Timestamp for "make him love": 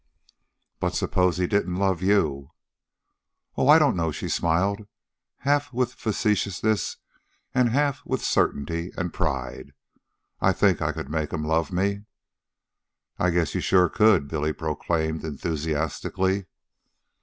11.11-11.71